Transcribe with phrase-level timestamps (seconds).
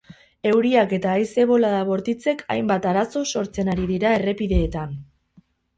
[0.51, 5.03] Euriak eta haize bolada bortitzek hainbat arazo sortzen ari dira errepideetan.